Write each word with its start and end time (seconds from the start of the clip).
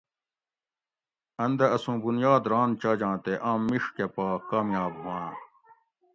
ان 1.43 1.51
دہ 1.57 1.65
اسوں 1.75 1.97
بنیاد 2.03 2.43
ران 2.51 2.69
چاجاں 2.81 3.15
تے 3.23 3.33
آم 3.49 3.59
مِیڛ 3.69 3.85
کۤہ 3.95 4.07
پا 4.13 4.25
کامیاب 4.49 4.93
ہُواۤں 5.01 5.31